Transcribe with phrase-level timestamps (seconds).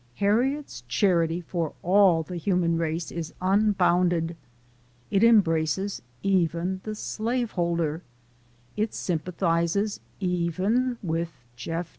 [0.15, 4.35] Harriet's charity for all the human race is un bounded.
[5.11, 8.01] It embraces even the slaveholder
[8.75, 11.87] it sympathizes even with Jeff.